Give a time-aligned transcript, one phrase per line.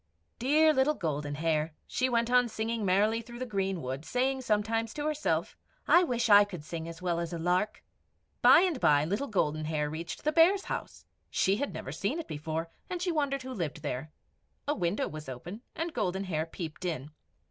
[0.39, 5.05] Dear little Golden Hair, she went on singing merrily through the greenwood, saying sometimes to
[5.05, 5.55] herself
[5.87, 7.83] "I wish I could sing as well as the lark!"
[8.41, 11.05] By and by Little Golden Hair reached the Bears' house.
[11.29, 14.11] She had never seen it before, and she wondered who lived there.
[14.67, 17.11] A window was open, and Golden Hair peeped in.